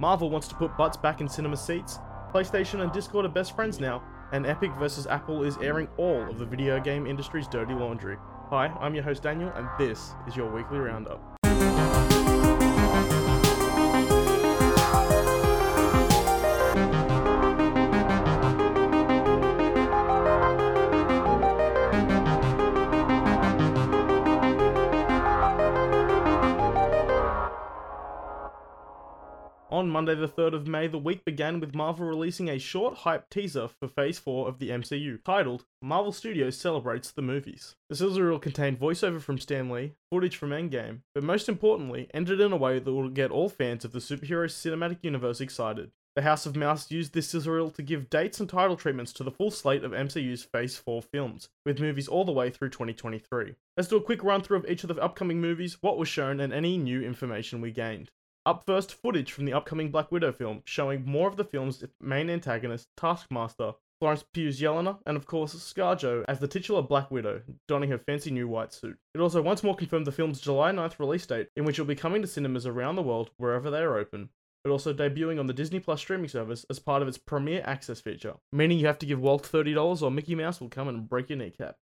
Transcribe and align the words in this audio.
Marvel 0.00 0.30
wants 0.30 0.48
to 0.48 0.54
put 0.54 0.74
butts 0.78 0.96
back 0.96 1.20
in 1.20 1.28
cinema 1.28 1.58
seats, 1.58 1.98
PlayStation 2.32 2.80
and 2.80 2.90
Discord 2.90 3.26
are 3.26 3.28
best 3.28 3.54
friends 3.54 3.80
now, 3.80 4.02
and 4.32 4.46
Epic 4.46 4.70
vs. 4.78 5.06
Apple 5.06 5.42
is 5.44 5.58
airing 5.58 5.88
all 5.98 6.22
of 6.30 6.38
the 6.38 6.46
video 6.46 6.80
game 6.80 7.06
industry's 7.06 7.46
dirty 7.46 7.74
laundry. 7.74 8.16
Hi, 8.48 8.68
I'm 8.80 8.94
your 8.94 9.04
host 9.04 9.22
Daniel, 9.22 9.52
and 9.56 9.68
this 9.78 10.14
is 10.26 10.34
your 10.34 10.50
weekly 10.50 10.78
roundup. 10.78 11.39
On 29.70 29.88
Monday, 29.88 30.16
the 30.16 30.26
3rd 30.26 30.54
of 30.54 30.66
May, 30.66 30.88
the 30.88 30.98
week 30.98 31.24
began 31.24 31.60
with 31.60 31.76
Marvel 31.76 32.04
releasing 32.04 32.48
a 32.48 32.58
short 32.58 32.98
hype 32.98 33.30
teaser 33.30 33.68
for 33.68 33.86
Phase 33.86 34.18
4 34.18 34.48
of 34.48 34.58
the 34.58 34.70
MCU, 34.70 35.22
titled 35.22 35.64
Marvel 35.80 36.10
Studios 36.10 36.56
Celebrates 36.56 37.12
the 37.12 37.22
Movies. 37.22 37.76
The 37.88 37.94
sizzle 37.94 38.20
reel 38.20 38.40
contained 38.40 38.80
voiceover 38.80 39.20
from 39.20 39.38
Stan 39.38 39.70
Lee, 39.70 39.92
footage 40.10 40.36
from 40.36 40.50
Endgame, 40.50 41.02
but 41.14 41.22
most 41.22 41.48
importantly, 41.48 42.10
ended 42.12 42.40
in 42.40 42.50
a 42.50 42.56
way 42.56 42.80
that 42.80 42.92
will 42.92 43.10
get 43.10 43.30
all 43.30 43.48
fans 43.48 43.84
of 43.84 43.92
the 43.92 44.00
superhero 44.00 44.46
cinematic 44.46 44.98
universe 45.02 45.40
excited. 45.40 45.92
The 46.16 46.22
House 46.22 46.46
of 46.46 46.56
Mouse 46.56 46.90
used 46.90 47.12
this 47.12 47.28
sizzle 47.28 47.52
reel 47.52 47.70
to 47.70 47.82
give 47.82 48.10
dates 48.10 48.40
and 48.40 48.48
title 48.48 48.76
treatments 48.76 49.12
to 49.12 49.22
the 49.22 49.30
full 49.30 49.52
slate 49.52 49.84
of 49.84 49.92
MCU's 49.92 50.42
Phase 50.42 50.78
4 50.78 51.00
films, 51.00 51.48
with 51.64 51.78
movies 51.78 52.08
all 52.08 52.24
the 52.24 52.32
way 52.32 52.50
through 52.50 52.70
2023. 52.70 53.54
Let's 53.76 53.88
do 53.88 53.98
a 53.98 54.02
quick 54.02 54.24
run 54.24 54.42
through 54.42 54.56
of 54.58 54.68
each 54.68 54.82
of 54.82 54.88
the 54.88 55.00
upcoming 55.00 55.40
movies, 55.40 55.78
what 55.80 55.96
was 55.96 56.08
shown, 56.08 56.40
and 56.40 56.52
any 56.52 56.76
new 56.76 57.00
information 57.00 57.60
we 57.60 57.70
gained. 57.70 58.10
Up 58.46 58.64
first, 58.64 58.94
footage 58.94 59.32
from 59.32 59.44
the 59.44 59.52
upcoming 59.52 59.90
Black 59.90 60.10
Widow 60.10 60.32
film, 60.32 60.62
showing 60.64 61.04
more 61.04 61.28
of 61.28 61.36
the 61.36 61.44
film's 61.44 61.84
main 62.00 62.30
antagonist, 62.30 62.88
Taskmaster, 62.96 63.74
Florence 64.00 64.24
Pugh's 64.32 64.58
Yelena, 64.58 64.98
and 65.04 65.14
of 65.18 65.26
course 65.26 65.54
ScarJo 65.54 66.24
as 66.26 66.38
the 66.38 66.48
titular 66.48 66.80
Black 66.80 67.10
Widow, 67.10 67.42
donning 67.68 67.90
her 67.90 67.98
fancy 67.98 68.30
new 68.30 68.48
white 68.48 68.72
suit. 68.72 68.96
It 69.14 69.20
also 69.20 69.42
once 69.42 69.62
more 69.62 69.76
confirmed 69.76 70.06
the 70.06 70.12
film's 70.12 70.40
July 70.40 70.72
9th 70.72 70.98
release 70.98 71.26
date, 71.26 71.48
in 71.54 71.66
which 71.66 71.78
it 71.78 71.82
will 71.82 71.88
be 71.88 71.94
coming 71.94 72.22
to 72.22 72.28
cinemas 72.28 72.66
around 72.66 72.94
the 72.94 73.02
world 73.02 73.30
wherever 73.36 73.70
they 73.70 73.80
are 73.80 73.98
open, 73.98 74.30
but 74.64 74.70
also 74.70 74.94
debuting 74.94 75.38
on 75.38 75.46
the 75.46 75.52
Disney 75.52 75.78
Plus 75.78 76.00
streaming 76.00 76.28
service 76.28 76.64
as 76.70 76.78
part 76.78 77.02
of 77.02 77.08
its 77.08 77.18
Premier 77.18 77.62
Access 77.66 78.00
feature, 78.00 78.36
meaning 78.52 78.78
you 78.78 78.86
have 78.86 78.98
to 79.00 79.06
give 79.06 79.20
Walt 79.20 79.42
$30 79.42 80.00
or 80.00 80.10
Mickey 80.10 80.34
Mouse 80.34 80.62
will 80.62 80.70
come 80.70 80.88
and 80.88 81.06
break 81.06 81.28
your 81.28 81.36
kneecap. 81.36 81.76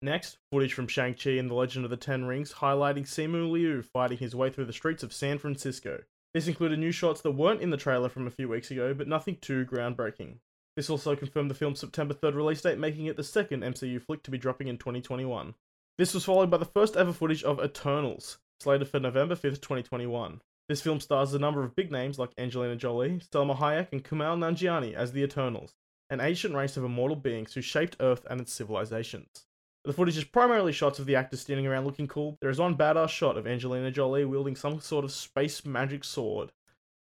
Next, 0.00 0.38
footage 0.52 0.74
from 0.74 0.86
Shang-Chi 0.86 1.30
and 1.30 1.50
the 1.50 1.54
Legend 1.54 1.84
of 1.84 1.90
the 1.90 1.96
Ten 1.96 2.24
Rings 2.24 2.54
highlighting 2.54 3.04
Simu 3.04 3.50
Liu 3.50 3.82
fighting 3.82 4.18
his 4.18 4.34
way 4.34 4.48
through 4.48 4.66
the 4.66 4.72
streets 4.72 5.02
of 5.02 5.12
San 5.12 5.38
Francisco. 5.38 6.02
This 6.32 6.46
included 6.46 6.78
new 6.78 6.92
shots 6.92 7.20
that 7.22 7.32
weren't 7.32 7.62
in 7.62 7.70
the 7.70 7.76
trailer 7.76 8.08
from 8.08 8.24
a 8.26 8.30
few 8.30 8.48
weeks 8.48 8.70
ago, 8.70 8.94
but 8.94 9.08
nothing 9.08 9.38
too 9.40 9.66
groundbreaking. 9.66 10.36
This 10.76 10.88
also 10.88 11.16
confirmed 11.16 11.50
the 11.50 11.54
film's 11.56 11.80
September 11.80 12.14
3rd 12.14 12.36
release 12.36 12.62
date, 12.62 12.78
making 12.78 13.06
it 13.06 13.16
the 13.16 13.24
second 13.24 13.64
MCU 13.64 14.00
flick 14.00 14.22
to 14.22 14.30
be 14.30 14.38
dropping 14.38 14.68
in 14.68 14.78
2021. 14.78 15.54
This 15.96 16.14
was 16.14 16.24
followed 16.24 16.48
by 16.48 16.58
the 16.58 16.64
first 16.64 16.96
ever 16.96 17.12
footage 17.12 17.42
of 17.42 17.58
Eternals, 17.58 18.38
slated 18.60 18.86
for 18.86 19.00
November 19.00 19.34
5th, 19.34 19.60
2021. 19.60 20.40
This 20.68 20.80
film 20.80 21.00
stars 21.00 21.34
a 21.34 21.40
number 21.40 21.64
of 21.64 21.74
big 21.74 21.90
names 21.90 22.20
like 22.20 22.30
Angelina 22.38 22.76
Jolie, 22.76 23.20
Salma 23.32 23.58
Hayek, 23.58 23.88
and 23.90 24.04
Kumail 24.04 24.38
Nanjiani 24.38 24.94
as 24.94 25.10
the 25.10 25.24
Eternals, 25.24 25.74
an 26.08 26.20
ancient 26.20 26.54
race 26.54 26.76
of 26.76 26.84
immortal 26.84 27.16
beings 27.16 27.54
who 27.54 27.60
shaped 27.60 27.96
Earth 27.98 28.24
and 28.30 28.40
its 28.40 28.52
civilizations. 28.52 29.47
The 29.88 29.94
footage 29.94 30.18
is 30.18 30.24
primarily 30.24 30.72
shots 30.72 30.98
of 30.98 31.06
the 31.06 31.16
actors 31.16 31.40
standing 31.40 31.66
around 31.66 31.86
looking 31.86 32.08
cool. 32.08 32.36
There 32.42 32.50
is 32.50 32.58
one 32.58 32.76
badass 32.76 33.08
shot 33.08 33.38
of 33.38 33.46
Angelina 33.46 33.90
Jolie 33.90 34.26
wielding 34.26 34.54
some 34.54 34.80
sort 34.80 35.02
of 35.02 35.10
space 35.10 35.64
magic 35.64 36.04
sword. 36.04 36.52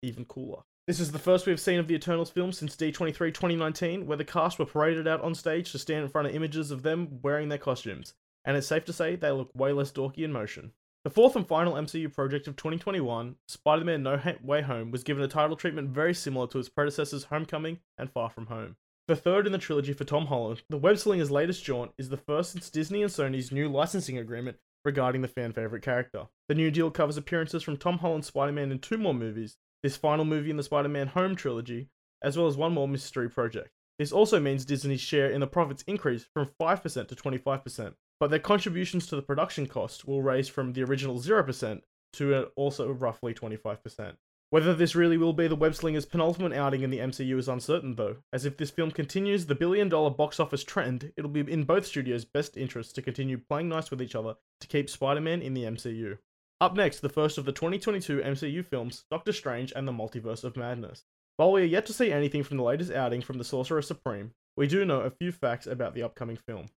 Even 0.02 0.23
cooler. 0.23 0.61
This 0.88 1.02
is 1.02 1.11
the 1.11 1.19
first 1.19 1.45
we've 1.45 1.59
seen 1.59 1.79
of 1.79 1.89
the 1.89 1.95
Eternals 1.95 2.29
film 2.29 2.53
since 2.53 2.77
D23 2.77 3.33
2019, 3.33 4.07
where 4.07 4.16
the 4.16 4.23
cast 4.23 4.57
were 4.57 4.66
paraded 4.66 5.05
out 5.05 5.19
on 5.19 5.35
stage 5.35 5.73
to 5.73 5.79
stand 5.79 6.05
in 6.05 6.09
front 6.09 6.29
of 6.29 6.33
images 6.33 6.71
of 6.71 6.83
them 6.83 7.19
wearing 7.21 7.49
their 7.49 7.57
costumes, 7.57 8.13
and 8.45 8.55
it's 8.55 8.67
safe 8.67 8.85
to 8.85 8.94
say 8.94 9.17
they 9.17 9.31
look 9.31 9.50
way 9.53 9.73
less 9.73 9.91
dorky 9.91 10.19
in 10.19 10.31
motion. 10.31 10.72
The 11.03 11.09
fourth 11.09 11.35
and 11.35 11.45
final 11.45 11.73
MCU 11.73 12.13
project 12.13 12.47
of 12.47 12.56
2021, 12.56 13.35
Spider 13.50 13.83
Man 13.83 14.01
No 14.01 14.22
Way 14.41 14.62
Home, 14.62 14.91
was 14.91 15.03
given 15.03 15.23
a 15.23 15.28
title 15.28 15.57
treatment 15.57 15.89
very 15.89 16.13
similar 16.13 16.47
to 16.47 16.59
its 16.59 16.69
predecessors 16.69 17.25
Homecoming 17.25 17.79
and 17.97 18.09
Far 18.09 18.29
From 18.29 18.45
Home. 18.45 18.78
The 19.07 19.16
third 19.16 19.45
in 19.45 19.53
the 19.53 19.57
trilogy 19.57 19.94
for 19.94 20.03
Tom 20.03 20.25
Holland, 20.25 20.63
the 20.69 20.78
web-slinger's 20.78 21.31
latest 21.31 21.63
jaunt 21.63 21.91
is 21.97 22.09
the 22.09 22.18
first 22.18 22.51
since 22.51 22.69
Disney 22.69 23.01
and 23.01 23.12
Sony's 23.12 23.53
new 23.53 23.69
licensing 23.69 24.18
agreement 24.18 24.57
regarding 24.84 25.22
the 25.22 25.29
fan 25.29 25.53
favorite 25.53 25.81
character. 25.81 26.28
The 26.50 26.56
new 26.56 26.69
deal 26.72 26.91
covers 26.91 27.16
appearances 27.16 27.63
from 27.63 27.78
Tom 27.78 28.00
Holland's 28.00 28.28
Spider-Man 28.28 28.69
in 28.69 28.79
two 28.79 28.97
more 28.97 29.13
movies, 29.13 29.56
this 29.81 29.95
final 29.95 30.25
movie 30.25 30.50
in 30.50 30.57
the 30.57 30.63
Spider-Man 30.63 31.07
Home 31.07 31.38
trilogy, 31.38 31.88
as 32.22 32.38
well 32.38 32.47
as 32.47 32.57
one 32.57 32.73
more 32.73 32.85
mystery 32.85 33.29
project. 33.29 33.69
This 33.97 34.12
also 34.12 34.41
means 34.41 34.66
Disney's 34.66 35.00
share 35.00 35.29
in 35.29 35.39
the 35.39 35.47
profits 35.47 35.85
increase 35.88 36.25
from 36.34 36.50
5% 36.59 37.07
to 37.07 37.16
25%, 37.16 37.94
but 38.19 38.29
their 38.29 38.39
contributions 38.39 39.07
to 39.07 39.16
the 39.16 39.22
production 39.22 39.68
cost 39.68 40.06
will 40.06 40.22
raise 40.22 40.50
from 40.50 40.74
the 40.74 40.84
original 40.84 41.18
0% 41.18 41.81
to 42.12 42.47
also 42.57 42.91
roughly 42.91 43.34
25%. 43.34 44.18
Whether 44.50 44.74
this 44.74 44.96
really 44.96 45.18
will 45.18 45.34
be 45.34 45.50
the 45.50 45.58
web 45.58 45.75
slinger's 45.75 46.06
penultimate 46.06 46.53
outing 46.53 46.81
in 46.81 46.90
the 46.90 47.00
MCU 47.00 47.38
is 47.38 47.50
uncertain, 47.50 47.96
though, 47.96 48.18
as 48.31 48.46
if 48.46 48.56
this 48.56 48.72
film 48.72 48.91
continues 48.91 49.46
the 49.46 49.56
billion 49.56 49.90
dollar 49.90 50.09
box 50.09 50.40
office 50.40 50.63
trend, 50.63 51.12
it'll 51.18 51.30
be 51.30 51.41
in 51.41 51.66
both 51.66 51.85
studios' 51.85 52.24
best 52.24 52.56
interests 52.56 52.94
to 52.94 53.02
continue 53.02 53.38
playing 53.38 53.68
nice 53.68 53.91
with 53.91 54.02
each 54.02 54.16
other 54.16 54.36
to 54.62 54.68
keep 54.68 54.90
Spider 54.90 55.19
Man 55.19 55.41
in 55.41 55.53
the 55.53 55.66
MCU. 55.66 56.18
Up 56.62 56.75
next, 56.75 57.02
the 57.02 57.09
first 57.09 57.38
of 57.38 57.44
the 57.44 57.52
2022 57.52 58.19
MCU 58.19 58.66
films, 58.66 59.03
Doctor 59.12 59.34
Strange 59.34 59.74
and 59.75 59.86
the 59.86 59.91
Multiverse 59.91 60.46
of 60.46 60.56
Madness. 60.56 61.03
While 61.36 61.52
we 61.52 61.63
are 61.63 61.66
yet 61.66 61.86
to 61.88 61.94
see 61.94 62.12
anything 62.12 62.44
from 62.44 62.56
the 62.56 62.63
latest 62.63 62.91
outing 62.91 63.22
from 63.22 63.40
the 63.40 63.44
Sorcerer 63.44 63.81
Supreme, 63.81 64.31
we 64.56 64.66
do 64.66 64.86
know 64.86 65.02
a 65.02 65.12
few 65.12 65.34
facts 65.34 65.68
about 65.68 65.94
the 65.94 66.03
upcoming 66.03 66.38
film. 66.38 66.68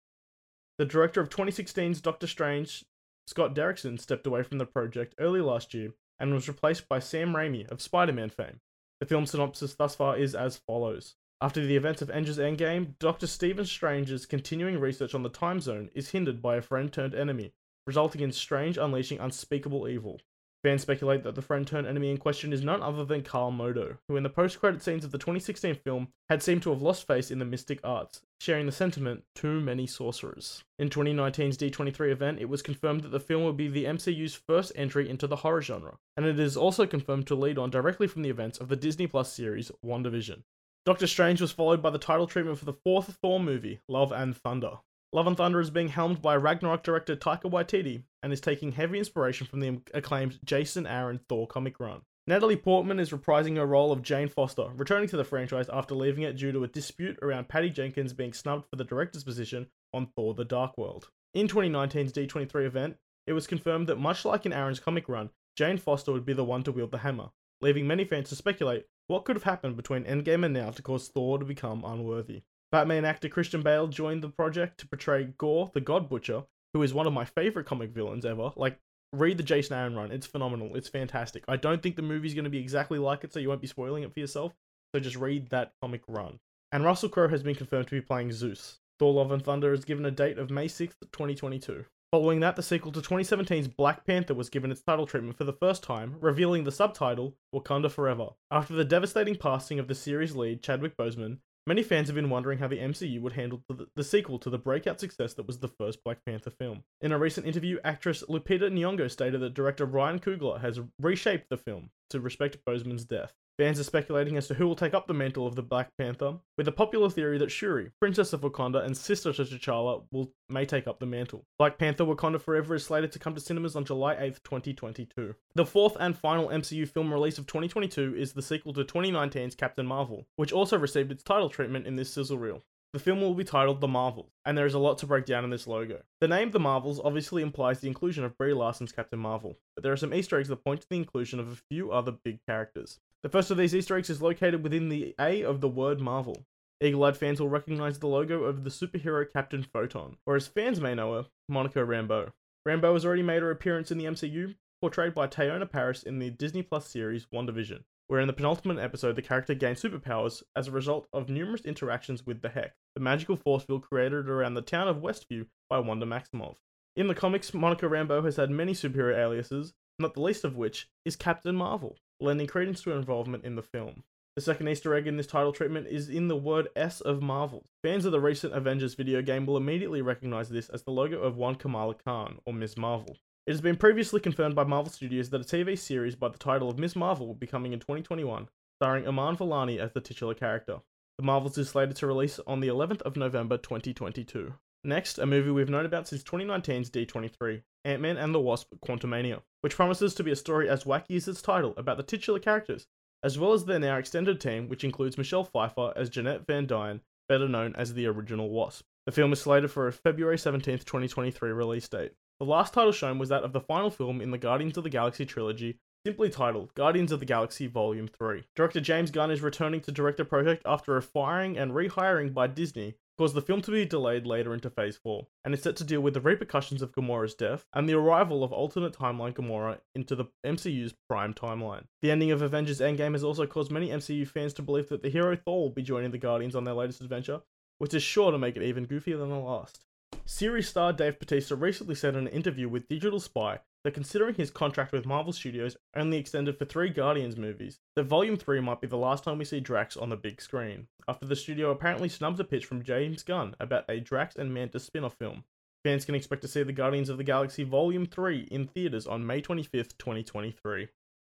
The 0.78 0.86
director 0.86 1.20
of 1.20 1.30
2016's 1.30 2.00
Doctor 2.00 2.26
Strange, 2.26 2.84
Scott 3.28 3.54
Derrickson, 3.54 4.00
stepped 4.00 4.26
away 4.26 4.42
from 4.42 4.58
the 4.58 4.66
project 4.66 5.14
early 5.20 5.40
last 5.40 5.72
year 5.72 5.92
and 6.20 6.32
was 6.32 6.46
replaced 6.46 6.88
by 6.88 7.00
Sam 7.00 7.32
Raimi 7.32 7.68
of 7.70 7.82
Spider 7.82 8.12
Man 8.12 8.30
fame. 8.30 8.60
The 9.00 9.06
film 9.06 9.26
synopsis 9.26 9.74
thus 9.74 9.96
far 9.96 10.16
is 10.16 10.34
as 10.34 10.58
follows. 10.58 11.16
After 11.40 11.64
the 11.64 11.76
events 11.76 12.02
of 12.02 12.10
Avengers 12.10 12.36
Endgame, 12.38 12.98
Dr. 12.98 13.26
Stephen 13.26 13.64
Strange's 13.64 14.26
continuing 14.26 14.78
research 14.78 15.14
on 15.14 15.22
the 15.22 15.30
Time 15.30 15.60
Stone 15.60 15.88
is 15.94 16.10
hindered 16.10 16.42
by 16.42 16.56
a 16.56 16.62
friend 16.62 16.92
turned 16.92 17.14
enemy, 17.14 17.54
resulting 17.86 18.20
in 18.20 18.30
Strange 18.30 18.76
unleashing 18.76 19.18
unspeakable 19.18 19.88
evil. 19.88 20.20
Fans 20.62 20.82
speculate 20.82 21.22
that 21.22 21.34
the 21.34 21.42
friend 21.42 21.66
turned 21.66 21.86
enemy 21.86 22.10
in 22.10 22.18
question 22.18 22.52
is 22.52 22.62
none 22.62 22.82
other 22.82 23.02
than 23.02 23.22
Karl 23.22 23.50
Mordo, 23.50 23.96
who 24.08 24.16
in 24.16 24.22
the 24.22 24.28
post 24.28 24.60
credit 24.60 24.82
scenes 24.82 25.06
of 25.06 25.10
the 25.10 25.16
2016 25.16 25.76
film 25.76 26.08
had 26.28 26.42
seemed 26.42 26.62
to 26.62 26.70
have 26.70 26.82
lost 26.82 27.06
face 27.06 27.30
in 27.30 27.38
the 27.38 27.46
mystic 27.46 27.80
arts, 27.82 28.20
sharing 28.40 28.66
the 28.66 28.72
sentiment, 28.72 29.24
too 29.34 29.62
many 29.62 29.86
sorcerers. 29.86 30.62
In 30.78 30.90
2019's 30.90 31.56
D23 31.56 32.12
event, 32.12 32.40
it 32.40 32.48
was 32.50 32.60
confirmed 32.60 33.00
that 33.02 33.08
the 33.08 33.18
film 33.18 33.44
would 33.44 33.56
be 33.56 33.68
the 33.68 33.86
MCU's 33.86 34.34
first 34.34 34.72
entry 34.76 35.08
into 35.08 35.26
the 35.26 35.36
horror 35.36 35.62
genre, 35.62 35.96
and 36.14 36.26
it 36.26 36.38
is 36.38 36.58
also 36.58 36.86
confirmed 36.86 37.26
to 37.28 37.34
lead 37.34 37.56
on 37.56 37.70
directly 37.70 38.06
from 38.06 38.20
the 38.20 38.30
events 38.30 38.58
of 38.58 38.68
the 38.68 38.76
Disney 38.76 39.06
Plus 39.06 39.32
series 39.32 39.72
WandaVision. 39.82 40.42
Doctor 40.84 41.06
Strange 41.06 41.40
was 41.40 41.52
followed 41.52 41.80
by 41.80 41.90
the 41.90 41.98
title 41.98 42.26
treatment 42.26 42.58
for 42.58 42.66
the 42.66 42.72
fourth 42.72 43.16
Thor 43.22 43.40
movie, 43.40 43.80
Love 43.88 44.12
and 44.12 44.36
Thunder. 44.36 44.78
Love 45.12 45.26
and 45.26 45.36
Thunder 45.36 45.60
is 45.60 45.70
being 45.70 45.88
helmed 45.88 46.22
by 46.22 46.36
Ragnarok 46.36 46.84
director 46.84 47.16
Taika 47.16 47.50
Waititi 47.50 48.04
and 48.22 48.32
is 48.32 48.40
taking 48.40 48.70
heavy 48.70 48.96
inspiration 48.96 49.44
from 49.44 49.58
the 49.58 49.80
acclaimed 49.92 50.38
Jason 50.44 50.86
Aaron 50.86 51.18
Thor 51.28 51.48
comic 51.48 51.80
run. 51.80 52.02
Natalie 52.28 52.54
Portman 52.54 53.00
is 53.00 53.10
reprising 53.10 53.56
her 53.56 53.66
role 53.66 53.90
of 53.90 54.02
Jane 54.02 54.28
Foster, 54.28 54.70
returning 54.76 55.08
to 55.08 55.16
the 55.16 55.24
franchise 55.24 55.68
after 55.68 55.96
leaving 55.96 56.22
it 56.22 56.36
due 56.36 56.52
to 56.52 56.62
a 56.62 56.68
dispute 56.68 57.18
around 57.22 57.48
Patty 57.48 57.70
Jenkins 57.70 58.12
being 58.12 58.32
snubbed 58.32 58.66
for 58.70 58.76
the 58.76 58.84
director's 58.84 59.24
position 59.24 59.66
on 59.92 60.06
Thor 60.14 60.32
The 60.32 60.44
Dark 60.44 60.78
World. 60.78 61.08
In 61.34 61.48
2019's 61.48 62.12
D23 62.12 62.64
event, 62.64 62.96
it 63.26 63.32
was 63.32 63.48
confirmed 63.48 63.88
that 63.88 63.98
much 63.98 64.24
like 64.24 64.46
in 64.46 64.52
Aaron's 64.52 64.78
comic 64.78 65.08
run, 65.08 65.30
Jane 65.56 65.78
Foster 65.78 66.12
would 66.12 66.24
be 66.24 66.34
the 66.34 66.44
one 66.44 66.62
to 66.62 66.70
wield 66.70 66.92
the 66.92 66.98
hammer, 66.98 67.30
leaving 67.60 67.84
many 67.84 68.04
fans 68.04 68.28
to 68.28 68.36
speculate 68.36 68.86
what 69.08 69.24
could 69.24 69.34
have 69.34 69.42
happened 69.42 69.76
between 69.76 70.04
Endgame 70.04 70.44
and 70.44 70.54
now 70.54 70.70
to 70.70 70.82
cause 70.82 71.08
Thor 71.08 71.36
to 71.40 71.44
become 71.44 71.82
unworthy. 71.84 72.42
Batman 72.72 73.04
actor 73.04 73.28
Christian 73.28 73.62
Bale 73.62 73.88
joined 73.88 74.22
the 74.22 74.28
project 74.28 74.78
to 74.78 74.88
portray 74.88 75.32
Gorr, 75.38 75.70
the 75.74 75.80
God 75.80 76.08
Butcher, 76.08 76.44
who 76.72 76.82
is 76.82 76.94
one 76.94 77.06
of 77.06 77.12
my 77.12 77.24
favorite 77.24 77.66
comic 77.66 77.90
villains 77.90 78.24
ever. 78.24 78.52
Like, 78.56 78.78
read 79.12 79.38
the 79.38 79.42
Jason 79.42 79.76
Aaron 79.76 79.96
run. 79.96 80.12
It's 80.12 80.26
phenomenal. 80.26 80.76
It's 80.76 80.88
fantastic. 80.88 81.42
I 81.48 81.56
don't 81.56 81.82
think 81.82 81.96
the 81.96 82.02
movie's 82.02 82.34
going 82.34 82.44
to 82.44 82.50
be 82.50 82.60
exactly 82.60 82.98
like 82.98 83.24
it, 83.24 83.32
so 83.32 83.40
you 83.40 83.48
won't 83.48 83.60
be 83.60 83.66
spoiling 83.66 84.04
it 84.04 84.14
for 84.14 84.20
yourself. 84.20 84.52
So 84.94 85.00
just 85.00 85.16
read 85.16 85.50
that 85.50 85.72
comic 85.82 86.02
run. 86.08 86.38
And 86.72 86.84
Russell 86.84 87.08
Crowe 87.08 87.28
has 87.28 87.42
been 87.42 87.56
confirmed 87.56 87.88
to 87.88 87.94
be 87.96 88.00
playing 88.00 88.32
Zeus. 88.32 88.78
Thor 89.00 89.12
Love 89.12 89.32
and 89.32 89.44
Thunder 89.44 89.72
is 89.72 89.84
given 89.84 90.06
a 90.06 90.10
date 90.10 90.38
of 90.38 90.50
May 90.50 90.66
6th, 90.66 91.00
2022. 91.12 91.84
Following 92.12 92.40
that, 92.40 92.56
the 92.56 92.62
sequel 92.62 92.92
to 92.92 93.00
2017's 93.00 93.68
Black 93.68 94.04
Panther 94.04 94.34
was 94.34 94.48
given 94.48 94.70
its 94.70 94.82
title 94.82 95.06
treatment 95.06 95.38
for 95.38 95.44
the 95.44 95.52
first 95.52 95.82
time, 95.82 96.16
revealing 96.20 96.64
the 96.64 96.72
subtitle 96.72 97.34
Wakanda 97.54 97.90
Forever. 97.90 98.30
After 98.50 98.74
the 98.74 98.84
devastating 98.84 99.36
passing 99.36 99.78
of 99.78 99.88
the 99.88 99.94
series 99.94 100.34
lead 100.36 100.62
Chadwick 100.62 100.96
Boseman, 100.96 101.38
Many 101.66 101.82
fans 101.82 102.08
have 102.08 102.14
been 102.14 102.30
wondering 102.30 102.58
how 102.58 102.68
the 102.68 102.78
MCU 102.78 103.20
would 103.20 103.34
handle 103.34 103.62
the, 103.68 103.86
the, 103.94 104.02
sequel 104.02 104.38
to 104.38 104.50
the 104.50 104.58
breakout 104.58 104.98
success 104.98 105.34
that 105.34 105.46
was 105.46 105.58
the 105.58 105.68
first 105.68 106.02
Black 106.02 106.24
Panther 106.24 106.50
film. 106.50 106.84
In 107.02 107.12
a 107.12 107.18
recent 107.18 107.46
interview, 107.46 107.78
actress 107.84 108.24
Lupita 108.28 108.70
Nyong'o 108.70 109.10
stated 109.10 109.40
that 109.40 109.54
director 109.54 109.84
Ryan 109.84 110.20
Coogler 110.20 110.60
has 110.60 110.80
reshaped 110.98 111.50
the 111.50 111.58
film 111.58 111.90
to 112.08 112.20
respect 112.20 112.64
Boseman's 112.66 113.04
death. 113.04 113.34
Fans 113.58 113.78
are 113.78 113.84
speculating 113.84 114.36
as 114.36 114.48
to 114.48 114.54
who 114.54 114.66
will 114.66 114.74
take 114.74 114.94
up 114.94 115.06
the 115.06 115.14
mantle 115.14 115.46
of 115.46 115.54
the 115.54 115.62
Black 115.62 115.90
Panther, 115.98 116.38
with 116.56 116.66
a 116.66 116.72
popular 116.72 117.10
theory 117.10 117.36
that 117.38 117.50
Shuri, 117.50 117.90
Princess 118.00 118.32
of 118.32 118.40
Wakanda 118.40 118.84
and 118.84 118.96
sister 118.96 119.32
to 119.32 119.44
T'Challa, 119.44 120.04
will 120.10 120.32
may 120.48 120.64
take 120.64 120.86
up 120.86 120.98
the 120.98 121.06
mantle. 121.06 121.44
Black 121.58 121.78
Panther 121.78 122.04
Wakanda 122.04 122.40
Forever 122.40 122.74
is 122.74 122.84
slated 122.84 123.12
to 123.12 123.18
come 123.18 123.34
to 123.34 123.40
cinemas 123.40 123.76
on 123.76 123.84
July 123.84 124.14
8th, 124.14 124.42
2022. 124.44 125.34
The 125.54 125.66
fourth 125.66 125.96
and 126.00 126.16
final 126.16 126.48
MCU 126.48 126.88
film 126.88 127.12
release 127.12 127.38
of 127.38 127.46
2022 127.46 128.14
is 128.16 128.32
the 128.32 128.42
sequel 128.42 128.72
to 128.72 128.84
2019's 128.84 129.54
Captain 129.54 129.86
Marvel, 129.86 130.26
which 130.36 130.52
also 130.52 130.78
received 130.78 131.12
its 131.12 131.22
title 131.22 131.50
treatment 131.50 131.86
in 131.86 131.96
this 131.96 132.12
sizzle 132.12 132.38
reel. 132.38 132.62
The 132.92 132.98
film 132.98 133.20
will 133.20 133.34
be 133.34 133.44
titled 133.44 133.80
The 133.80 133.86
Marvels, 133.86 134.32
and 134.44 134.58
there 134.58 134.66
is 134.66 134.74
a 134.74 134.80
lot 134.80 134.98
to 134.98 135.06
break 135.06 135.24
down 135.24 135.44
in 135.44 135.50
this 135.50 135.68
logo. 135.68 136.02
The 136.20 136.26
name 136.26 136.50
The 136.50 136.58
Marvels 136.58 136.98
obviously 136.98 137.40
implies 137.40 137.78
the 137.78 137.86
inclusion 137.86 138.24
of 138.24 138.36
Brie 138.36 138.52
Larson's 138.52 138.90
Captain 138.90 139.18
Marvel, 139.18 139.56
but 139.76 139.84
there 139.84 139.92
are 139.92 139.96
some 139.96 140.12
Easter 140.12 140.40
eggs 140.40 140.48
that 140.48 140.64
point 140.64 140.80
to 140.80 140.88
the 140.90 140.96
inclusion 140.96 141.38
of 141.38 141.52
a 141.52 141.60
few 141.70 141.92
other 141.92 142.10
big 142.10 142.40
characters. 142.48 142.98
The 143.22 143.28
first 143.28 143.50
of 143.50 143.58
these 143.58 143.74
Easter 143.74 143.96
eggs 143.96 144.08
is 144.08 144.22
located 144.22 144.62
within 144.62 144.88
the 144.88 145.14
A 145.20 145.42
of 145.42 145.60
the 145.60 145.68
word 145.68 146.00
Marvel. 146.00 146.46
Eagle 146.80 147.04
eyed 147.04 147.18
fans 147.18 147.38
will 147.38 147.50
recognize 147.50 147.98
the 147.98 148.06
logo 148.06 148.44
of 148.44 148.64
the 148.64 148.70
superhero 148.70 149.30
Captain 149.30 149.62
Photon, 149.62 150.16
or 150.24 150.36
as 150.36 150.46
fans 150.46 150.80
may 150.80 150.94
know 150.94 151.12
her, 151.12 151.26
Monica 151.46 151.80
Rambeau. 151.80 152.32
Rambeau 152.66 152.94
has 152.94 153.04
already 153.04 153.22
made 153.22 153.42
her 153.42 153.50
appearance 153.50 153.90
in 153.90 153.98
the 153.98 154.06
MCU, 154.06 154.54
portrayed 154.80 155.12
by 155.12 155.26
Teyonah 155.26 155.70
Parris 155.70 156.02
in 156.02 156.18
the 156.18 156.30
Disney 156.30 156.62
Plus 156.62 156.88
series 156.88 157.26
WandaVision, 157.26 157.82
where 158.06 158.20
in 158.20 158.26
the 158.26 158.32
penultimate 158.32 158.78
episode 158.78 159.16
the 159.16 159.22
character 159.22 159.52
gains 159.52 159.82
superpowers 159.82 160.42
as 160.56 160.68
a 160.68 160.72
result 160.72 161.06
of 161.12 161.28
numerous 161.28 161.66
interactions 161.66 162.24
with 162.24 162.40
the 162.40 162.48
Hex, 162.48 162.74
the 162.94 163.02
magical 163.02 163.36
force 163.36 163.64
field 163.64 163.82
created 163.82 164.30
around 164.30 164.54
the 164.54 164.62
town 164.62 164.88
of 164.88 164.96
Westview 164.96 165.46
by 165.68 165.78
Wanda 165.78 166.06
Maximoff. 166.06 166.56
In 166.96 167.06
the 167.06 167.14
comics, 167.14 167.52
Monica 167.52 167.84
Rambeau 167.84 168.24
has 168.24 168.36
had 168.36 168.50
many 168.50 168.72
superhero 168.72 169.14
aliases, 169.14 169.74
not 170.00 170.14
the 170.14 170.22
least 170.22 170.44
of 170.44 170.56
which 170.56 170.88
is 171.04 171.16
Captain 171.16 171.54
Marvel 171.54 171.96
lending 172.20 172.46
credence 172.46 172.82
to 172.82 172.90
her 172.90 172.96
involvement 172.96 173.44
in 173.44 173.56
the 173.56 173.62
film. 173.62 174.04
The 174.36 174.42
second 174.42 174.68
Easter 174.68 174.94
egg 174.94 175.06
in 175.06 175.16
this 175.16 175.26
title 175.26 175.52
treatment 175.52 175.88
is 175.88 176.08
in 176.08 176.28
the 176.28 176.36
word 176.36 176.68
S 176.76 177.00
of 177.00 177.20
Marvel. 177.20 177.64
Fans 177.82 178.04
of 178.04 178.12
the 178.12 178.20
recent 178.20 178.54
Avengers 178.54 178.94
video 178.94 179.22
game 179.22 179.44
will 179.44 179.56
immediately 179.56 180.02
recognize 180.02 180.48
this 180.48 180.68
as 180.68 180.82
the 180.82 180.92
logo 180.92 181.20
of 181.20 181.36
one 181.36 181.56
Kamala 181.56 181.94
Khan, 181.94 182.38
or 182.46 182.52
Ms. 182.52 182.76
Marvel. 182.76 183.16
It 183.46 183.52
has 183.52 183.60
been 183.60 183.76
previously 183.76 184.20
confirmed 184.20 184.54
by 184.54 184.64
Marvel 184.64 184.92
Studios 184.92 185.30
that 185.30 185.40
a 185.40 185.44
TV 185.44 185.76
series 185.76 186.14
by 186.14 186.28
the 186.28 186.38
title 186.38 186.70
of 186.70 186.78
Ms. 186.78 186.94
Marvel 186.94 187.26
will 187.26 187.34
be 187.34 187.46
coming 187.46 187.72
in 187.72 187.80
2021, 187.80 188.48
starring 188.78 189.08
Iman 189.08 189.36
Vellani 189.36 189.78
as 189.78 189.92
the 189.92 190.00
titular 190.00 190.34
character. 190.34 190.78
The 191.18 191.24
Marvels 191.24 191.58
is 191.58 191.70
slated 191.70 191.96
to 191.96 192.06
release 192.06 192.38
on 192.46 192.60
the 192.60 192.68
11th 192.68 193.02
of 193.02 193.16
November 193.16 193.58
2022. 193.58 194.54
Next, 194.82 195.18
a 195.18 195.26
movie 195.26 195.50
we've 195.50 195.68
known 195.68 195.84
about 195.84 196.08
since 196.08 196.22
2019's 196.22 196.88
D23, 196.88 197.60
Ant-Man 197.84 198.16
and 198.16 198.34
the 198.34 198.40
Wasp 198.40 198.72
Quantumania, 198.82 199.42
which 199.60 199.76
promises 199.76 200.14
to 200.14 200.24
be 200.24 200.30
a 200.30 200.36
story 200.36 200.70
as 200.70 200.84
wacky 200.84 201.16
as 201.16 201.28
its 201.28 201.42
title 201.42 201.74
about 201.76 201.98
the 201.98 202.02
titular 202.02 202.38
characters, 202.38 202.86
as 203.22 203.38
well 203.38 203.52
as 203.52 203.66
their 203.66 203.78
now 203.78 203.98
extended 203.98 204.40
team, 204.40 204.68
which 204.68 204.82
includes 204.82 205.18
Michelle 205.18 205.44
Pfeiffer 205.44 205.92
as 205.96 206.08
Jeanette 206.08 206.46
Van 206.46 206.66
Dyne, 206.66 207.02
better 207.28 207.46
known 207.46 207.74
as 207.76 207.92
the 207.92 208.06
original 208.06 208.48
Wasp. 208.48 208.86
The 209.04 209.12
film 209.12 209.34
is 209.34 209.40
slated 209.42 209.70
for 209.70 209.86
a 209.86 209.92
February 209.92 210.36
17th, 210.36 210.84
2023 210.84 211.50
release 211.50 211.88
date. 211.88 212.12
The 212.38 212.46
last 212.46 212.72
title 212.72 212.92
shown 212.92 213.18
was 213.18 213.28
that 213.28 213.42
of 213.44 213.52
the 213.52 213.60
final 213.60 213.90
film 213.90 214.22
in 214.22 214.30
the 214.30 214.38
Guardians 214.38 214.78
of 214.78 214.84
the 214.84 214.90
Galaxy 214.90 215.26
trilogy, 215.26 215.76
simply 216.06 216.30
titled 216.30 216.72
Guardians 216.72 217.12
of 217.12 217.20
the 217.20 217.26
Galaxy 217.26 217.66
Volume 217.66 218.08
3. 218.08 218.44
Director 218.56 218.80
James 218.80 219.10
Gunn 219.10 219.30
is 219.30 219.42
returning 219.42 219.82
to 219.82 219.92
direct 219.92 220.16
the 220.16 220.24
project 220.24 220.62
after 220.64 220.96
a 220.96 221.02
firing 221.02 221.58
and 221.58 221.72
rehiring 221.72 222.32
by 222.32 222.46
Disney 222.46 222.94
caused 223.20 223.34
the 223.34 223.42
film 223.42 223.60
to 223.60 223.70
be 223.70 223.84
delayed 223.84 224.26
later 224.26 224.54
into 224.54 224.70
Phase 224.70 224.96
4, 224.96 225.26
and 225.44 225.52
is 225.52 225.60
set 225.60 225.76
to 225.76 225.84
deal 225.84 226.00
with 226.00 226.14
the 226.14 226.22
repercussions 226.22 226.80
of 226.80 226.92
Gamora's 226.92 227.34
death 227.34 227.66
and 227.74 227.86
the 227.86 227.92
arrival 227.92 228.42
of 228.42 228.50
alternate 228.50 228.94
timeline 228.94 229.34
Gamora 229.34 229.78
into 229.94 230.16
the 230.16 230.24
MCU's 230.46 230.94
prime 231.06 231.34
timeline. 231.34 231.84
The 232.00 232.10
ending 232.10 232.30
of 232.30 232.40
Avengers 232.40 232.80
Endgame 232.80 233.12
has 233.12 233.22
also 233.22 233.46
caused 233.46 233.70
many 233.70 233.90
MCU 233.90 234.26
fans 234.26 234.54
to 234.54 234.62
believe 234.62 234.88
that 234.88 235.02
the 235.02 235.10
hero 235.10 235.36
Thor 235.36 235.64
will 235.64 235.70
be 235.70 235.82
joining 235.82 236.12
the 236.12 236.16
Guardians 236.16 236.56
on 236.56 236.64
their 236.64 236.72
latest 236.72 237.02
adventure, 237.02 237.42
which 237.76 237.92
is 237.92 238.02
sure 238.02 238.30
to 238.32 238.38
make 238.38 238.56
it 238.56 238.62
even 238.62 238.86
goofier 238.86 239.18
than 239.18 239.28
the 239.28 239.36
last. 239.36 239.84
Series 240.24 240.68
star 240.68 240.94
Dave 240.94 241.18
Bautista 241.18 241.56
recently 241.56 241.96
said 241.96 242.14
in 242.14 242.26
an 242.26 242.32
interview 242.32 242.70
with 242.70 242.88
Digital 242.88 243.20
Spy 243.20 243.58
that 243.84 243.94
considering 243.94 244.34
his 244.34 244.50
contract 244.50 244.92
with 244.92 245.06
Marvel 245.06 245.32
Studios 245.32 245.76
only 245.96 246.18
extended 246.18 246.58
for 246.58 246.64
three 246.64 246.90
Guardians 246.90 247.36
movies, 247.36 247.78
that 247.96 248.04
Volume 248.04 248.36
3 248.36 248.60
might 248.60 248.80
be 248.80 248.86
the 248.86 248.96
last 248.96 249.24
time 249.24 249.38
we 249.38 249.44
see 249.44 249.60
Drax 249.60 249.96
on 249.96 250.10
the 250.10 250.16
big 250.16 250.40
screen, 250.40 250.88
after 251.08 251.26
the 251.26 251.36
studio 251.36 251.70
apparently 251.70 252.08
snubbed 252.08 252.40
a 252.40 252.44
pitch 252.44 252.66
from 252.66 252.82
James 252.82 253.22
Gunn 253.22 253.54
about 253.58 253.84
a 253.88 254.00
Drax 254.00 254.36
and 254.36 254.52
Mantis 254.52 254.84
spin 254.84 255.04
off 255.04 255.14
film. 255.14 255.44
Fans 255.82 256.04
can 256.04 256.14
expect 256.14 256.42
to 256.42 256.48
see 256.48 256.62
the 256.62 256.72
Guardians 256.72 257.08
of 257.08 257.16
the 257.16 257.24
Galaxy 257.24 257.64
Volume 257.64 258.04
3 258.04 258.48
in 258.50 258.66
theaters 258.66 259.06
on 259.06 259.26
May 259.26 259.40
25th, 259.40 259.96
2023. 259.98 260.88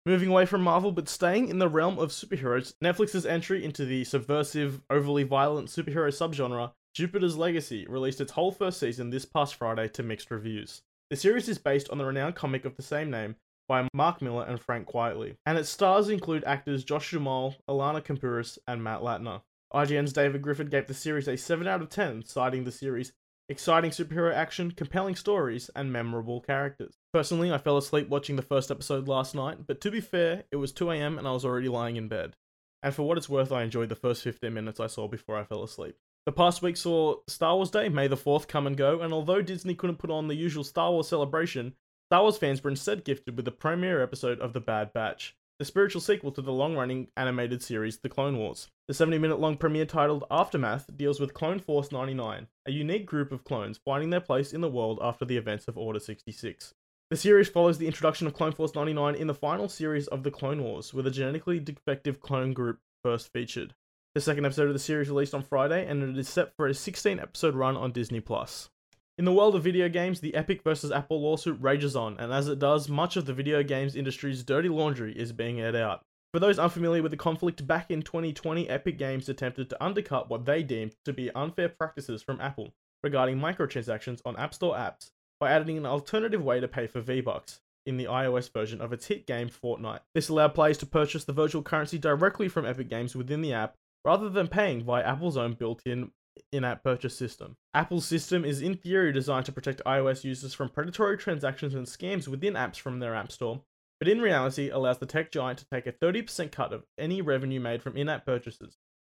Moving 0.05 0.29
away 0.29 0.45
from 0.45 0.61
Marvel 0.61 0.91
but 0.91 1.09
staying 1.09 1.49
in 1.49 1.57
the 1.57 1.67
realm 1.67 1.97
of 1.97 2.11
superheroes, 2.11 2.75
Netflix's 2.83 3.25
entry 3.25 3.65
into 3.65 3.85
the 3.85 4.03
subversive, 4.03 4.81
overly 4.91 5.23
violent 5.23 5.69
superhero 5.69 6.09
subgenre, 6.09 6.73
Jupiter's 6.93 7.37
Legacy, 7.37 7.87
released 7.89 8.21
its 8.21 8.33
whole 8.33 8.51
first 8.51 8.79
season 8.79 9.09
this 9.09 9.25
past 9.25 9.55
Friday 9.55 9.87
to 9.89 10.03
mixed 10.03 10.29
reviews. 10.29 10.83
The 11.11 11.15
series 11.15 11.47
is 11.47 11.59
based 11.59 11.89
on 11.91 11.99
the 11.99 12.05
renowned 12.05 12.33
comic 12.33 12.65
of 12.65 12.75
the 12.75 12.81
same 12.81 13.11
name 13.11 13.35
by 13.67 13.87
Mark 13.93 14.23
Millar 14.23 14.43
and 14.45 14.59
Frank 14.59 14.87
Quitely, 14.87 15.37
and 15.45 15.55
its 15.55 15.69
stars 15.69 16.09
include 16.09 16.43
actors 16.45 16.83
Josh 16.83 17.11
Duhamel, 17.11 17.55
Elena 17.69 18.01
Kampouris, 18.01 18.57
and 18.67 18.83
Matt 18.83 19.01
Latner. 19.01 19.43
IGN's 19.71 20.13
David 20.13 20.41
Griffin 20.41 20.67
gave 20.67 20.87
the 20.87 20.95
series 20.95 21.27
a 21.27 21.37
7 21.37 21.67
out 21.67 21.83
of 21.83 21.89
10, 21.89 22.25
citing 22.25 22.63
the 22.63 22.71
series 22.71 23.13
exciting 23.49 23.91
superhero 23.91 24.33
action, 24.33 24.71
compelling 24.71 25.15
stories, 25.15 25.69
and 25.75 25.93
memorable 25.93 26.41
characters. 26.41 26.97
Personally, 27.13 27.51
I 27.51 27.59
fell 27.59 27.77
asleep 27.77 28.09
watching 28.09 28.35
the 28.35 28.41
first 28.41 28.71
episode 28.71 29.07
last 29.07 29.35
night, 29.35 29.67
but 29.67 29.81
to 29.81 29.91
be 29.91 30.01
fair, 30.01 30.45
it 30.51 30.55
was 30.55 30.73
2am 30.73 31.19
and 31.19 31.27
I 31.27 31.31
was 31.33 31.45
already 31.45 31.69
lying 31.69 31.97
in 31.97 32.07
bed. 32.07 32.35
And 32.81 32.95
for 32.95 33.03
what 33.03 33.19
it's 33.19 33.29
worth, 33.29 33.51
I 33.51 33.61
enjoyed 33.61 33.89
the 33.89 33.95
first 33.95 34.23
15 34.23 34.51
minutes 34.51 34.79
I 34.79 34.87
saw 34.87 35.07
before 35.07 35.37
I 35.37 35.43
fell 35.43 35.63
asleep. 35.63 35.97
The 36.25 36.31
past 36.31 36.63
week 36.63 36.75
saw 36.75 37.17
Star 37.27 37.55
Wars 37.55 37.69
Day, 37.69 37.87
May 37.87 38.07
the 38.07 38.17
4th, 38.17 38.47
come 38.47 38.65
and 38.65 38.75
go, 38.75 39.01
and 39.01 39.13
although 39.13 39.43
Disney 39.43 39.75
couldn't 39.75 39.97
put 39.97 40.09
on 40.09 40.27
the 40.27 40.33
usual 40.33 40.63
Star 40.63 40.91
Wars 40.91 41.07
celebration, 41.07 41.75
Star 42.09 42.23
Wars 42.23 42.35
fans 42.35 42.63
were 42.63 42.71
instead 42.71 43.05
gifted 43.05 43.35
with 43.35 43.45
the 43.45 43.51
premiere 43.51 44.01
episode 44.01 44.39
of 44.39 44.51
The 44.51 44.59
Bad 44.59 44.91
Batch, 44.91 45.37
the 45.59 45.65
spiritual 45.65 46.01
sequel 46.01 46.31
to 46.31 46.41
the 46.41 46.51
long 46.51 46.75
running 46.75 47.09
animated 47.15 47.61
series 47.61 47.99
The 47.99 48.09
Clone 48.09 48.39
Wars. 48.39 48.69
The 48.87 48.95
70 48.95 49.19
minute 49.19 49.39
long 49.39 49.55
premiere 49.55 49.85
titled 49.85 50.23
Aftermath 50.31 50.89
deals 50.97 51.19
with 51.19 51.35
Clone 51.35 51.59
Force 51.59 51.91
99, 51.91 52.47
a 52.65 52.71
unique 52.71 53.05
group 53.05 53.31
of 53.31 53.43
clones 53.43 53.79
finding 53.85 54.09
their 54.09 54.19
place 54.19 54.51
in 54.51 54.61
the 54.61 54.67
world 54.69 54.97
after 55.03 55.25
the 55.25 55.37
events 55.37 55.67
of 55.67 55.77
Order 55.77 55.99
66. 55.99 56.73
The 57.11 57.17
series 57.17 57.49
follows 57.49 57.77
the 57.77 57.85
introduction 57.85 58.25
of 58.25 58.33
Clone 58.33 58.53
Force 58.53 58.73
99 58.73 59.13
in 59.13 59.27
the 59.27 59.35
final 59.35 59.69
series 59.69 60.07
of 60.07 60.23
The 60.23 60.31
Clone 60.31 60.63
Wars, 60.63 60.91
where 60.91 61.03
the 61.03 61.11
genetically 61.11 61.59
defective 61.59 62.19
clone 62.19 62.51
group 62.51 62.79
first 63.03 63.31
featured. 63.31 63.75
The 64.15 64.21
second 64.21 64.45
episode 64.45 64.67
of 64.67 64.73
the 64.73 64.79
series 64.79 65.09
released 65.09 65.33
on 65.33 65.43
Friday, 65.43 65.85
and 65.85 66.01
it 66.01 66.17
is 66.17 66.29
set 66.29 66.55
for 66.55 66.67
a 66.67 66.73
16 66.73 67.19
episode 67.19 67.53
run 67.53 67.75
on 67.75 67.91
Disney 67.91 68.21
Plus. 68.21 68.69
In 69.17 69.25
the 69.25 69.33
world 69.33 69.55
of 69.55 69.63
video 69.65 69.89
games, 69.89 70.21
the 70.21 70.35
Epic 70.35 70.63
vs. 70.63 70.89
Apple 70.89 71.21
lawsuit 71.21 71.57
rages 71.59 71.97
on, 71.97 72.17
and 72.17 72.31
as 72.31 72.47
it 72.47 72.57
does, 72.57 72.87
much 72.87 73.17
of 73.17 73.25
the 73.25 73.33
video 73.33 73.61
games 73.61 73.93
industry's 73.93 74.45
dirty 74.45 74.69
laundry 74.69 75.11
is 75.11 75.33
being 75.33 75.59
aired 75.59 75.75
out. 75.75 76.05
For 76.31 76.39
those 76.39 76.59
unfamiliar 76.59 77.03
with 77.03 77.11
the 77.11 77.17
conflict, 77.17 77.67
back 77.67 77.91
in 77.91 78.01
2020, 78.01 78.69
Epic 78.69 78.97
Games 78.97 79.27
attempted 79.27 79.69
to 79.69 79.83
undercut 79.83 80.29
what 80.29 80.45
they 80.45 80.63
deemed 80.63 80.95
to 81.03 81.11
be 81.11 81.29
unfair 81.31 81.67
practices 81.67 82.23
from 82.23 82.39
Apple 82.39 82.73
regarding 83.03 83.37
microtransactions 83.37 84.21
on 84.23 84.37
App 84.37 84.53
Store 84.53 84.75
apps 84.75 85.11
by 85.41 85.51
adding 85.51 85.77
an 85.77 85.85
alternative 85.85 86.41
way 86.41 86.61
to 86.61 86.69
pay 86.69 86.87
for 86.87 87.01
V-Bucks 87.01 87.59
in 87.85 87.97
the 87.97 88.05
iOS 88.05 88.49
version 88.53 88.79
of 88.79 88.93
its 88.93 89.07
hit 89.07 89.27
game 89.27 89.49
Fortnite. 89.49 89.99
This 90.13 90.29
allowed 90.29 90.55
players 90.55 90.77
to 90.77 90.85
purchase 90.85 91.25
the 91.25 91.33
virtual 91.33 91.61
currency 91.61 91.97
directly 91.97 92.47
from 92.47 92.65
Epic 92.65 92.89
Games 92.89 93.13
within 93.13 93.41
the 93.41 93.51
app 93.51 93.75
rather 94.05 94.29
than 94.29 94.47
paying 94.47 94.83
via 94.83 95.03
Apple's 95.03 95.35
own 95.35 95.53
built-in 95.53 96.11
in-app 96.51 96.83
purchase 96.83 97.17
system. 97.17 97.57
Apple's 97.73 98.05
system 98.05 98.45
is 98.45 98.61
in 98.61 98.75
theory 98.75 99.11
designed 99.11 99.45
to 99.45 99.51
protect 99.51 99.81
iOS 99.85 100.23
users 100.23 100.53
from 100.53 100.69
predatory 100.69 101.17
transactions 101.17 101.73
and 101.73 101.87
scams 101.87 102.27
within 102.27 102.53
apps 102.53 102.77
from 102.77 102.99
their 102.99 103.15
app 103.15 103.31
store, 103.31 103.61
but 103.99 104.07
in 104.07 104.21
reality 104.21 104.69
allows 104.69 104.99
the 104.99 105.05
tech 105.05 105.31
giant 105.31 105.59
to 105.59 105.65
take 105.71 105.87
a 105.87 105.91
30% 105.91 106.51
cut 106.51 106.73
of 106.73 106.83
any 106.97 107.21
revenue 107.21 107.59
made 107.59 107.81
from 107.81 107.97
in-app 107.97 108.25
purchases. 108.25 108.77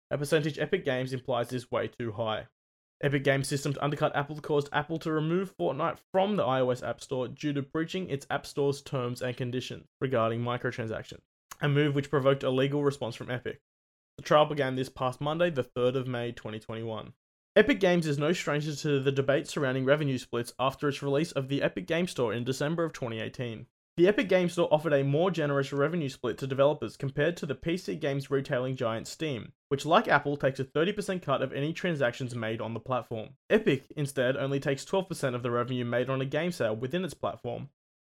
A 0.10 0.18
percentage 0.18 0.58
Epic 0.58 0.86
Games 0.86 1.12
implies 1.12 1.52
is 1.52 1.70
way 1.70 1.88
too 1.88 2.14
high. 2.14 2.48
Epic 3.04 3.24
Games' 3.24 3.48
system 3.48 3.74
to 3.74 3.84
undercut 3.84 4.16
Apple 4.16 4.40
caused 4.40 4.70
Apple 4.72 4.98
to 5.00 5.12
remove 5.12 5.56
Fortnite 5.58 5.98
from 6.12 6.36
the 6.36 6.44
iOS 6.44 6.88
App 6.88 7.02
Store 7.02 7.28
due 7.28 7.54
to 7.54 7.62
breaching 7.62 8.10
its 8.10 8.26
App 8.30 8.46
Store's 8.46 8.82
terms 8.82 9.22
and 9.22 9.36
conditions 9.36 9.86
regarding 10.02 10.42
microtransactions, 10.42 11.22
a 11.62 11.68
move 11.70 11.94
which 11.94 12.10
provoked 12.10 12.44
a 12.44 12.50
legal 12.50 12.84
response 12.84 13.16
from 13.16 13.30
Epic. 13.30 13.60
The 14.18 14.24
trial 14.24 14.46
began 14.46 14.76
this 14.76 14.90
past 14.90 15.22
Monday, 15.22 15.52
the 15.52 15.64
3rd 15.64 15.96
of 15.96 16.08
May 16.08 16.32
2021. 16.32 17.14
Epic 17.56 17.80
Games 17.80 18.08
is 18.08 18.18
no 18.18 18.34
stranger 18.34 18.76
to 18.76 19.00
the 19.00 19.12
debate 19.12 19.48
surrounding 19.48 19.86
revenue 19.86 20.18
splits 20.18 20.54
after 20.60 20.90
its 20.90 21.04
release 21.04 21.32
of 21.32 21.50
the 21.50 21.62
Epic 21.62 21.86
Game 21.86 22.08
Store 22.08 22.34
in 22.34 22.44
December 22.44 22.84
of 22.84 22.94
2018. 22.94 23.68
The 23.96 24.08
Epic 24.08 24.28
Game 24.28 24.50
Store 24.50 24.72
offered 24.72 24.94
a 24.94 25.04
more 25.04 25.30
generous 25.30 25.72
revenue 25.72 26.10
split 26.10 26.38
to 26.40 26.48
developers 26.48 26.98
compared 26.98 27.38
to 27.38 27.46
the 27.46 27.56
PC 27.56 28.00
games 28.00 28.30
retailing 28.30 28.76
giant 28.76 29.08
Steam, 29.08 29.54
which, 29.70 29.86
like 29.86 30.08
Apple, 30.08 30.36
takes 30.36 30.60
a 30.60 30.66
30% 30.66 31.22
cut 31.22 31.44
of 31.44 31.54
any 31.54 31.72
transactions 31.72 32.36
made 32.36 32.60
on 32.60 32.74
the 32.74 32.80
platform. 32.80 33.30
Epic, 33.52 33.86
instead, 33.96 34.36
only 34.36 34.60
takes 34.60 34.86
12% 34.86 35.36
of 35.36 35.44
the 35.44 35.52
revenue 35.52 35.86
made 35.86 36.10
on 36.10 36.22
a 36.22 36.26
game 36.26 36.52
sale 36.52 36.76
within 36.76 37.06
its 37.06 37.14
platform. 37.14 37.70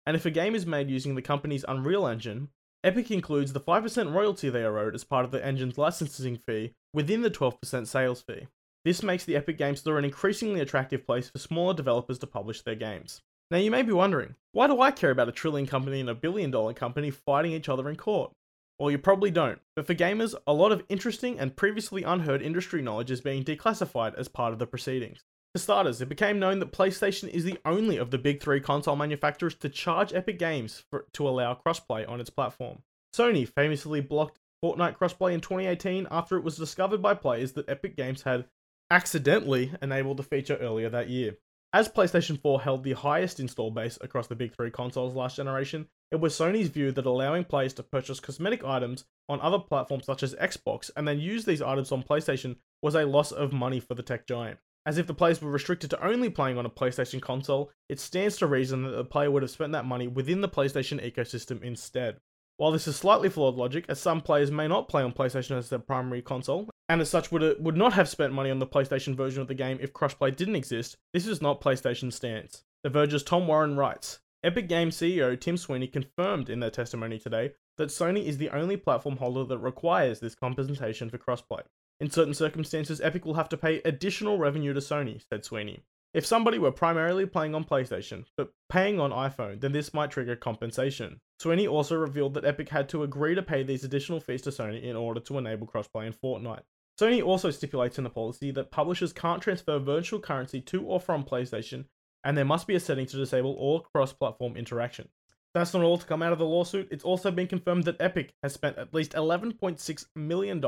And 0.05 0.15
if 0.15 0.25
a 0.25 0.31
game 0.31 0.55
is 0.55 0.65
made 0.65 0.89
using 0.89 1.13
the 1.13 1.21
company's 1.21 1.65
Unreal 1.67 2.07
Engine, 2.07 2.49
Epic 2.83 3.11
includes 3.11 3.53
the 3.53 3.59
5% 3.59 4.11
royalty 4.11 4.49
they 4.49 4.63
are 4.63 4.79
owed 4.79 4.95
as 4.95 5.03
part 5.03 5.23
of 5.23 5.29
the 5.29 5.45
engine's 5.45 5.77
licensing 5.77 6.35
fee 6.35 6.73
within 6.93 7.21
the 7.21 7.29
12% 7.29 7.85
sales 7.85 8.21
fee. 8.23 8.47
This 8.83 9.03
makes 9.03 9.23
the 9.23 9.35
Epic 9.35 9.59
Game 9.59 9.75
Store 9.75 9.99
an 9.99 10.05
increasingly 10.05 10.61
attractive 10.61 11.05
place 11.05 11.29
for 11.29 11.37
smaller 11.37 11.75
developers 11.75 12.17
to 12.19 12.27
publish 12.27 12.63
their 12.63 12.73
games. 12.73 13.21
Now, 13.51 13.57
you 13.57 13.69
may 13.69 13.83
be 13.83 13.91
wondering, 13.91 14.33
why 14.53 14.65
do 14.65 14.81
I 14.81 14.89
care 14.89 15.11
about 15.11 15.29
a 15.29 15.33
trillion 15.33 15.67
company 15.67 15.99
and 15.99 16.09
a 16.09 16.15
billion 16.15 16.49
dollar 16.49 16.73
company 16.73 17.11
fighting 17.11 17.51
each 17.51 17.69
other 17.69 17.87
in 17.87 17.97
court? 17.97 18.31
Well, 18.79 18.89
you 18.89 18.97
probably 18.97 19.29
don't, 19.29 19.59
but 19.75 19.85
for 19.85 19.93
gamers, 19.93 20.33
a 20.47 20.53
lot 20.53 20.71
of 20.71 20.83
interesting 20.89 21.37
and 21.37 21.55
previously 21.55 22.01
unheard 22.01 22.41
industry 22.41 22.81
knowledge 22.81 23.11
is 23.11 23.21
being 23.21 23.43
declassified 23.43 24.15
as 24.15 24.27
part 24.27 24.53
of 24.53 24.59
the 24.59 24.65
proceedings. 24.65 25.19
For 25.53 25.59
starters, 25.59 26.01
it 26.01 26.07
became 26.07 26.39
known 26.39 26.59
that 26.59 26.71
PlayStation 26.71 27.27
is 27.27 27.43
the 27.43 27.59
only 27.65 27.97
of 27.97 28.09
the 28.09 28.17
big 28.17 28.41
three 28.41 28.61
console 28.61 28.95
manufacturers 28.95 29.53
to 29.55 29.67
charge 29.67 30.13
Epic 30.13 30.39
Games 30.39 30.85
for, 30.89 31.05
to 31.11 31.27
allow 31.27 31.55
crossplay 31.55 32.07
on 32.07 32.21
its 32.21 32.29
platform. 32.29 32.83
Sony 33.13 33.45
famously 33.45 33.99
blocked 33.99 34.39
Fortnite 34.63 34.97
crossplay 34.97 35.33
in 35.33 35.41
2018 35.41 36.07
after 36.09 36.37
it 36.37 36.43
was 36.45 36.55
discovered 36.55 37.01
by 37.01 37.15
players 37.15 37.51
that 37.53 37.67
Epic 37.67 37.97
Games 37.97 38.21
had 38.21 38.45
accidentally 38.89 39.73
enabled 39.81 40.17
the 40.17 40.23
feature 40.23 40.55
earlier 40.55 40.87
that 40.89 41.09
year. 41.09 41.35
As 41.73 41.89
PlayStation 41.89 42.41
4 42.41 42.61
held 42.61 42.83
the 42.83 42.93
highest 42.93 43.41
install 43.41 43.71
base 43.71 43.97
across 44.01 44.27
the 44.27 44.35
big 44.35 44.55
three 44.55 44.71
consoles 44.71 45.15
last 45.15 45.35
generation, 45.35 45.87
it 46.11 46.19
was 46.21 46.33
Sony's 46.33 46.69
view 46.69 46.93
that 46.93 47.05
allowing 47.05 47.43
players 47.43 47.73
to 47.73 47.83
purchase 47.83 48.21
cosmetic 48.21 48.63
items 48.63 49.03
on 49.27 49.41
other 49.41 49.59
platforms 49.59 50.05
such 50.05 50.23
as 50.23 50.35
Xbox 50.35 50.91
and 50.95 51.05
then 51.05 51.19
use 51.19 51.43
these 51.43 51.61
items 51.61 51.91
on 51.91 52.03
PlayStation 52.03 52.55
was 52.81 52.95
a 52.95 53.05
loss 53.05 53.33
of 53.33 53.51
money 53.51 53.81
for 53.81 53.95
the 53.95 54.03
tech 54.03 54.25
giant. 54.27 54.59
As 54.83 54.97
if 54.97 55.05
the 55.05 55.13
players 55.13 55.39
were 55.41 55.51
restricted 55.51 55.91
to 55.91 56.05
only 56.05 56.29
playing 56.29 56.57
on 56.57 56.65
a 56.65 56.69
PlayStation 56.69 57.21
console, 57.21 57.71
it 57.87 57.99
stands 57.99 58.37
to 58.37 58.47
reason 58.47 58.83
that 58.83 58.91
the 58.91 59.05
player 59.05 59.29
would 59.29 59.43
have 59.43 59.51
spent 59.51 59.73
that 59.73 59.85
money 59.85 60.07
within 60.07 60.41
the 60.41 60.49
PlayStation 60.49 60.99
ecosystem 61.05 61.61
instead. 61.61 62.17
While 62.57 62.71
this 62.71 62.87
is 62.87 62.95
slightly 62.95 63.29
flawed 63.29 63.55
logic, 63.55 63.85
as 63.89 63.99
some 63.99 64.21
players 64.21 64.49
may 64.49 64.67
not 64.67 64.87
play 64.89 65.03
on 65.03 65.13
PlayStation 65.13 65.55
as 65.57 65.69
their 65.69 65.79
primary 65.79 66.21
console, 66.23 66.67
and 66.89 66.99
as 66.99 67.09
such 67.09 67.31
would, 67.31 67.63
would 67.63 67.77
not 67.77 67.93
have 67.93 68.09
spent 68.09 68.33
money 68.33 68.49
on 68.49 68.59
the 68.59 68.67
PlayStation 68.67 69.15
version 69.15 69.41
of 69.41 69.47
the 69.47 69.53
game 69.53 69.77
if 69.81 69.93
crossplay 69.93 70.35
didn't 70.35 70.55
exist, 70.55 70.97
this 71.13 71.27
is 71.27 71.41
not 71.41 71.61
PlayStation's 71.61 72.15
stance. 72.15 72.63
The 72.83 72.89
Verge's 72.89 73.23
Tom 73.23 73.47
Warren 73.47 73.77
writes 73.77 74.19
Epic 74.43 74.67
Games 74.67 74.97
CEO 74.97 75.39
Tim 75.39 75.57
Sweeney 75.57 75.87
confirmed 75.87 76.49
in 76.49 76.59
their 76.59 76.71
testimony 76.71 77.19
today 77.19 77.51
that 77.77 77.89
Sony 77.89 78.25
is 78.25 78.39
the 78.39 78.49
only 78.49 78.77
platform 78.77 79.17
holder 79.17 79.43
that 79.43 79.59
requires 79.59 80.19
this 80.19 80.33
compensation 80.33 81.09
for 81.11 81.19
crossplay. 81.19 81.61
In 82.01 82.09
certain 82.09 82.33
circumstances, 82.33 82.99
Epic 82.99 83.25
will 83.25 83.35
have 83.35 83.49
to 83.49 83.57
pay 83.57 83.79
additional 83.85 84.39
revenue 84.39 84.73
to 84.73 84.79
Sony, 84.79 85.21
said 85.29 85.45
Sweeney. 85.45 85.83
If 86.15 86.25
somebody 86.25 86.57
were 86.57 86.71
primarily 86.71 87.27
playing 87.27 87.53
on 87.53 87.63
PlayStation, 87.63 88.25
but 88.35 88.49
paying 88.69 88.99
on 88.99 89.11
iPhone, 89.11 89.61
then 89.61 89.71
this 89.71 89.93
might 89.93 90.09
trigger 90.09 90.35
compensation. 90.35 91.21
Sweeney 91.37 91.67
also 91.67 91.95
revealed 91.95 92.33
that 92.33 92.43
Epic 92.43 92.69
had 92.69 92.89
to 92.89 93.03
agree 93.03 93.35
to 93.35 93.43
pay 93.43 93.61
these 93.61 93.83
additional 93.83 94.19
fees 94.19 94.41
to 94.41 94.49
Sony 94.49 94.81
in 94.81 94.95
order 94.95 95.19
to 95.19 95.37
enable 95.37 95.67
crossplay 95.67 96.07
in 96.07 96.13
Fortnite. 96.13 96.63
Sony 96.99 97.23
also 97.23 97.51
stipulates 97.51 97.99
in 97.99 98.03
the 98.03 98.09
policy 98.09 98.49
that 98.49 98.71
publishers 98.71 99.13
can't 99.13 99.43
transfer 99.43 99.77
virtual 99.77 100.19
currency 100.19 100.59
to 100.59 100.81
or 100.81 100.99
from 100.99 101.23
PlayStation, 101.23 101.85
and 102.23 102.35
there 102.35 102.43
must 102.43 102.65
be 102.65 102.73
a 102.73 102.79
setting 102.79 103.05
to 103.05 103.17
disable 103.17 103.53
all 103.53 103.81
cross 103.93 104.11
platform 104.11 104.57
interaction. 104.57 105.07
That's 105.53 105.75
not 105.75 105.83
all 105.83 105.99
to 105.99 106.05
come 106.07 106.23
out 106.23 106.33
of 106.33 106.39
the 106.39 106.45
lawsuit, 106.45 106.87
it's 106.89 107.03
also 107.03 107.29
been 107.29 107.47
confirmed 107.47 107.83
that 107.83 108.01
Epic 108.01 108.33
has 108.41 108.53
spent 108.53 108.79
at 108.79 108.91
least 108.91 109.11
$11.6 109.11 110.05
million 110.15 110.61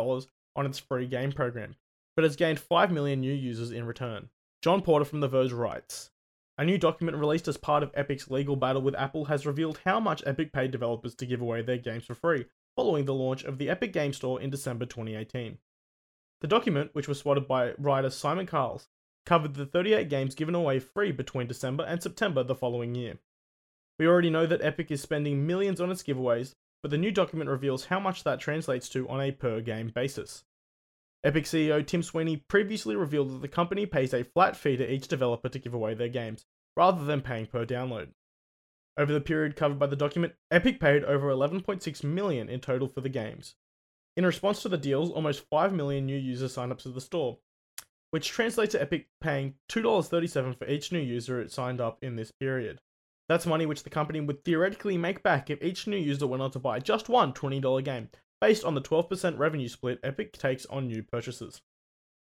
on 0.55 0.65
its 0.65 0.79
free 0.79 1.07
game 1.07 1.31
program, 1.31 1.75
but 2.15 2.23
has 2.23 2.35
gained 2.35 2.59
5 2.59 2.91
million 2.91 3.21
new 3.21 3.33
users 3.33 3.71
in 3.71 3.85
return. 3.85 4.29
John 4.61 4.81
Porter 4.81 5.05
from 5.05 5.19
The 5.19 5.27
Verge 5.27 5.51
writes 5.51 6.11
A 6.57 6.65
new 6.65 6.77
document 6.77 7.17
released 7.17 7.47
as 7.47 7.57
part 7.57 7.83
of 7.83 7.91
Epic's 7.93 8.29
legal 8.29 8.55
battle 8.55 8.81
with 8.81 8.95
Apple 8.95 9.25
has 9.25 9.45
revealed 9.45 9.81
how 9.85 9.99
much 9.99 10.23
Epic 10.25 10.53
paid 10.53 10.71
developers 10.71 11.15
to 11.15 11.25
give 11.25 11.41
away 11.41 11.61
their 11.61 11.77
games 11.77 12.05
for 12.05 12.15
free 12.15 12.45
following 12.75 13.05
the 13.05 13.13
launch 13.13 13.43
of 13.43 13.57
the 13.57 13.69
Epic 13.69 13.93
Game 13.93 14.13
Store 14.13 14.41
in 14.41 14.49
December 14.49 14.85
2018. 14.85 15.57
The 16.41 16.47
document, 16.47 16.89
which 16.93 17.07
was 17.07 17.19
spotted 17.19 17.47
by 17.47 17.73
writer 17.77 18.09
Simon 18.09 18.45
Carless, 18.45 18.87
covered 19.25 19.53
the 19.53 19.65
38 19.65 20.09
games 20.09 20.35
given 20.35 20.55
away 20.55 20.79
free 20.79 21.11
between 21.11 21.47
December 21.47 21.83
and 21.83 22.01
September 22.01 22.43
the 22.43 22.55
following 22.55 22.95
year. 22.95 23.19
We 23.97 24.07
already 24.07 24.29
know 24.29 24.45
that 24.45 24.61
Epic 24.61 24.91
is 24.91 25.01
spending 25.01 25.45
millions 25.45 25.79
on 25.79 25.91
its 25.91 26.03
giveaways, 26.03 26.55
but 26.83 26.91
the 26.91 26.97
new 26.97 27.11
document 27.11 27.49
reveals 27.49 27.85
how 27.85 27.99
much 27.99 28.23
that 28.23 28.39
translates 28.39 28.89
to 28.89 29.09
on 29.09 29.21
a 29.21 29.31
per 29.31 29.61
game 29.61 29.89
basis. 29.95 30.43
Epic 31.23 31.45
CEO 31.45 31.85
Tim 31.87 32.03
Sweeney 32.03 32.35
previously 32.35 32.97
revealed 32.97 33.31
that 33.31 33.41
the 33.41 33.47
company 33.47 33.85
pays 33.85 34.13
a 34.13 34.25
flat 34.25 34.57
fee 34.57 34.75
to 34.75 34.93
each 34.93 35.07
developer 35.07 35.47
to 35.47 35.59
give 35.59 35.73
away 35.73 35.93
their 35.93 36.09
games, 36.09 36.45
rather 36.75 37.05
than 37.05 37.21
paying 37.21 37.47
per 37.47 37.65
download. 37.65 38.09
Over 38.97 39.13
the 39.13 39.21
period 39.21 39.55
covered 39.55 39.79
by 39.79 39.87
the 39.87 39.95
document, 39.95 40.33
Epic 40.51 40.81
paid 40.81 41.05
over 41.05 41.29
11.6 41.29 42.03
million 42.03 42.49
in 42.49 42.59
total 42.59 42.89
for 42.89 42.99
the 42.99 43.09
games. 43.09 43.55
In 44.17 44.25
response 44.25 44.61
to 44.61 44.69
the 44.69 44.77
deals, 44.77 45.09
almost 45.09 45.45
5 45.49 45.73
million 45.73 46.05
new 46.05 46.17
users 46.17 46.53
signed 46.53 46.71
up 46.71 46.79
to 46.79 46.89
the 46.89 47.01
store, 47.01 47.39
which 48.11 48.29
translates 48.29 48.73
to 48.73 48.81
Epic 48.81 49.07
paying 49.21 49.55
$2.37 49.69 50.57
for 50.57 50.67
each 50.67 50.91
new 50.91 50.99
user 50.99 51.41
it 51.41 51.51
signed 51.51 51.81
up 51.81 51.97
in 52.03 52.17
this 52.17 52.31
period. 52.31 52.79
That's 53.33 53.47
money 53.47 53.65
which 53.65 53.81
the 53.81 53.89
company 53.89 54.21
would 54.21 54.45
theoretically 54.45 54.95
make 54.95 55.23
back 55.23 55.49
if 55.49 55.63
each 55.63 55.87
new 55.87 55.97
user 55.97 56.27
went 56.27 56.43
on 56.43 56.51
to 56.51 56.59
buy 56.59 56.77
just 56.77 57.09
one 57.09 57.33
$20 57.33 57.83
game, 57.83 58.09
based 58.39 58.63
on 58.63 58.75
the 58.75 58.81
12% 58.81 59.39
revenue 59.39 59.67
split 59.67 59.99
Epic 60.03 60.33
takes 60.33 60.67
on 60.67 60.85
new 60.85 61.01
purchases. 61.01 61.59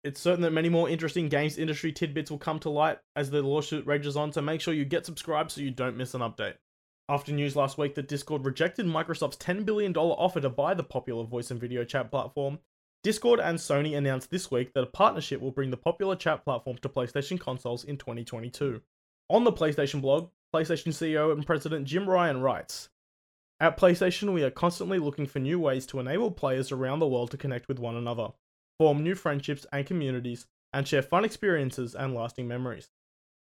It's 0.04 0.20
certain 0.20 0.42
that 0.42 0.52
many 0.52 0.68
more 0.68 0.88
interesting 0.88 1.28
games 1.28 1.58
industry 1.58 1.90
tidbits 1.90 2.30
will 2.30 2.38
come 2.38 2.60
to 2.60 2.70
light 2.70 2.98
as 3.16 3.28
the 3.28 3.42
lawsuit 3.42 3.88
rages 3.88 4.16
on, 4.16 4.30
so 4.30 4.40
make 4.40 4.60
sure 4.60 4.72
you 4.72 4.84
get 4.84 5.04
subscribed 5.04 5.50
so 5.50 5.60
you 5.60 5.72
don't 5.72 5.96
miss 5.96 6.14
an 6.14 6.20
update. 6.20 6.54
After 7.08 7.32
news 7.32 7.56
last 7.56 7.76
week 7.76 7.96
that 7.96 8.06
Discord 8.06 8.44
rejected 8.44 8.86
Microsoft's 8.86 9.36
$10 9.38 9.64
billion 9.64 9.92
offer 9.96 10.40
to 10.40 10.48
buy 10.48 10.74
the 10.74 10.84
popular 10.84 11.24
voice 11.24 11.50
and 11.50 11.60
video 11.60 11.82
chat 11.82 12.12
platform, 12.12 12.60
Discord 13.02 13.40
and 13.40 13.58
Sony 13.58 13.96
announced 13.96 14.30
this 14.30 14.48
week 14.48 14.74
that 14.74 14.84
a 14.84 14.86
partnership 14.86 15.40
will 15.40 15.50
bring 15.50 15.70
the 15.70 15.76
popular 15.76 16.14
chat 16.14 16.44
platform 16.44 16.76
to 16.78 16.88
PlayStation 16.88 17.40
consoles 17.40 17.82
in 17.82 17.96
2022. 17.96 18.80
On 19.28 19.42
the 19.42 19.52
PlayStation 19.52 20.00
blog, 20.00 20.28
PlayStation 20.54 20.92
CEO 20.92 21.32
and 21.32 21.46
President 21.46 21.86
Jim 21.86 22.08
Ryan 22.08 22.40
writes 22.40 22.88
at 23.60 23.78
PlayStation, 23.78 24.32
we 24.32 24.42
are 24.42 24.50
constantly 24.50 24.98
looking 24.98 25.26
for 25.26 25.38
new 25.38 25.60
ways 25.60 25.86
to 25.86 26.00
enable 26.00 26.30
players 26.30 26.72
around 26.72 26.98
the 26.98 27.06
world 27.06 27.30
to 27.30 27.36
connect 27.36 27.68
with 27.68 27.78
one 27.78 27.94
another, 27.94 28.28
form 28.78 29.04
new 29.04 29.14
friendships 29.14 29.66
and 29.70 29.86
communities, 29.86 30.46
and 30.72 30.88
share 30.88 31.02
fun 31.02 31.24
experiences 31.24 31.94
and 31.94 32.14
lasting 32.14 32.48
memories. 32.48 32.88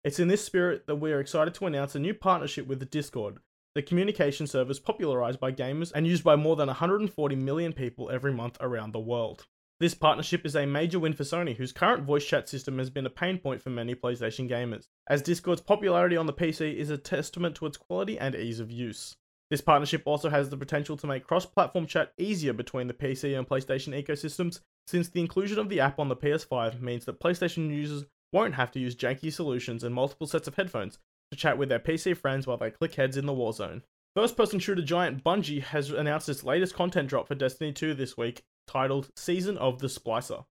It's 0.04 0.20
in 0.20 0.28
this 0.28 0.44
spirit 0.44 0.87
that 0.87 0.96
we 0.96 1.12
are 1.12 1.20
excited 1.20 1.52
to 1.54 1.66
announce 1.66 1.94
a 1.94 1.99
new 1.99 2.14
partnership 2.14 2.66
with 2.66 2.88
Discord, 2.90 3.38
the 3.75 3.82
communication 3.82 4.46
service 4.46 4.78
popularized 4.78 5.40
by 5.40 5.50
gamers 5.50 5.90
and 5.94 6.06
used 6.06 6.23
by 6.23 6.37
more 6.37 6.56
than 6.56 6.68
140 6.68 7.37
million 7.37 7.73
people 7.73 8.11
every 8.11 8.32
month 8.32 8.56
around 8.61 8.92
the 8.92 9.00
world. 9.00 9.46
This 9.81 9.95
partnership 9.95 10.47
is 10.47 10.54
a 10.54 10.66
major 10.66 11.00
win 11.00 11.14
for 11.14 11.25
Sony, 11.25 11.57
whose 11.57 11.73
current 11.73 12.04
voice 12.04 12.25
chat 12.25 12.49
system 12.49 12.78
has 12.78 12.90
been 12.90 13.07
a 13.07 13.11
pain 13.11 13.38
point 13.38 13.61
for 13.61 13.71
many 13.71 13.97
PlayStation 13.97 14.49
gamers, 14.49 14.87
as 15.09 15.21
Discord's 15.21 15.61
popularity 15.61 16.16
on 16.16 16.26
the 16.26 16.33
PC 16.33 16.76
is 16.76 16.90
a 16.90 16.99
testament 16.99 17.57
to 17.57 17.66
its 17.66 17.76
quality 17.76 18.16
and 18.16 18.37
ease 18.37 18.61
of 18.61 18.71
use. 18.71 19.16
This 19.50 19.61
partnership 19.61 20.04
also 20.07 20.31
has 20.31 20.49
the 20.49 20.57
potential 20.57 20.97
to 20.97 21.09
make 21.09 21.26
cross 21.26 21.45
platform 21.45 21.87
chat 21.87 22.12
easier 22.16 22.52
between 22.52 22.87
the 22.87 22.95
PC 22.95 23.37
and 23.37 23.49
PlayStation 23.49 24.00
ecosystems, 24.00 24.61
since 24.87 25.09
the 25.09 25.21
inclusion 25.21 25.59
of 25.59 25.69
the 25.69 25.81
app 25.81 25.99
on 25.99 26.09
the 26.09 26.16
PS5 26.16 26.81
means 26.81 27.04
that 27.04 27.21
PlayStation 27.21 27.69
users 27.69 28.04
won't 28.33 28.54
have 28.54 28.71
to 28.73 28.81
use 28.81 28.95
janky 28.95 29.33
solutions 29.33 29.83
and 29.83 29.95
multiple 29.95 30.26
sets 30.28 30.47
of 30.47 30.54
headphones 30.54 30.99
to 31.33 31.37
chat 31.37 31.59
with 31.59 31.69
their 31.69 31.81
PC 31.81 32.16
friends 32.16 32.47
while 32.47 32.57
they 32.57 32.71
click 32.71 32.95
heads 32.95 33.16
in 33.16 33.26
the 33.26 33.33
Warzone. 33.33 33.83
First 34.14 34.37
person 34.37 34.61
shooter 34.61 34.83
giant 34.83 35.25
Bungie 35.25 35.62
has 35.62 35.90
announced 35.90 36.28
its 36.28 36.45
latest 36.45 36.75
content 36.75 37.09
drop 37.09 37.26
for 37.26 37.35
Destiny 37.35 37.73
2 37.73 37.95
this 37.95 38.16
week, 38.16 38.45
titled 38.66 39.11
Season 39.16 39.56
of 39.59 39.78
the 39.78 39.88
Splicer. 39.88 40.44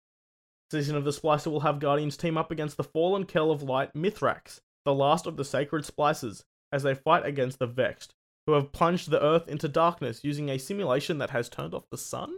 Season 0.70 0.96
of 0.96 1.04
the 1.04 1.10
Splicer 1.10 1.50
will 1.50 1.60
have 1.60 1.80
Guardians 1.80 2.16
team 2.16 2.38
up 2.38 2.50
against 2.50 2.76
the 2.76 2.84
fallen 2.84 3.24
Kell 3.24 3.50
of 3.50 3.62
Light 3.62 3.92
Mithrax, 3.94 4.60
the 4.84 4.94
last 4.94 5.26
of 5.26 5.36
the 5.36 5.44
sacred 5.44 5.84
splicers, 5.84 6.44
as 6.72 6.82
they 6.82 6.94
fight 6.94 7.26
against 7.26 7.58
the 7.58 7.66
Vexed, 7.66 8.14
who 8.46 8.54
have 8.54 8.72
plunged 8.72 9.10
the 9.10 9.22
Earth 9.22 9.48
into 9.48 9.68
darkness 9.68 10.24
using 10.24 10.48
a 10.48 10.58
simulation 10.58 11.18
that 11.18 11.30
has 11.30 11.48
turned 11.48 11.74
off 11.74 11.90
the 11.90 11.98
sun? 11.98 12.34